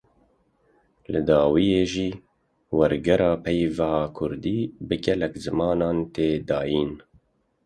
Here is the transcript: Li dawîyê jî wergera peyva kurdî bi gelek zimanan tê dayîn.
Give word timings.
Li 1.11 1.21
dawîyê 1.29 1.83
jî 1.93 2.09
wergera 2.77 3.31
peyva 3.45 3.93
kurdî 4.17 4.59
bi 4.87 4.95
gelek 5.05 5.33
zimanan 5.43 5.97
tê 6.13 6.29
dayîn. 6.49 6.91